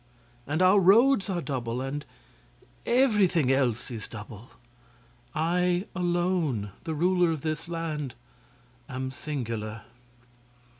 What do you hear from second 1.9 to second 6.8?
and everything else is double. I alone,